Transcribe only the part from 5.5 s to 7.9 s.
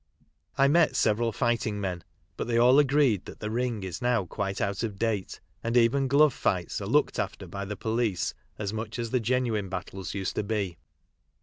and even glove fights are looked after by the